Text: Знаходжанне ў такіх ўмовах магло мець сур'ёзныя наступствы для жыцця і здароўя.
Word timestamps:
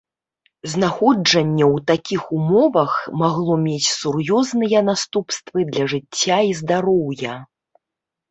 Знаходжанне 0.71 1.65
ў 1.65 1.81
такіх 1.89 2.21
ўмовах 2.37 2.95
магло 3.21 3.57
мець 3.65 3.93
сур'ёзныя 3.99 4.79
наступствы 4.89 5.65
для 5.75 5.85
жыцця 5.91 6.39
і 6.53 6.57
здароўя. 6.63 7.33